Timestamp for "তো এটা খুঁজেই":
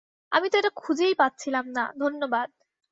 0.49-1.13